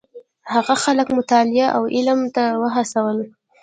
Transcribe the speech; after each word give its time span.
هغه 0.53 0.73
خلک 0.83 1.07
مطالعې 1.17 1.65
او 1.75 1.81
علم 1.95 2.19
ته 2.35 2.43
وهڅول. 2.61 3.17